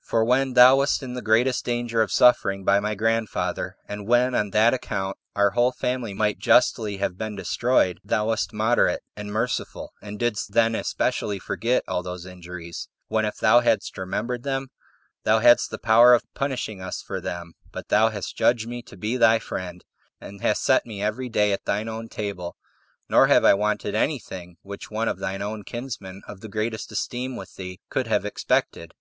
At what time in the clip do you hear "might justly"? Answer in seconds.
6.14-6.96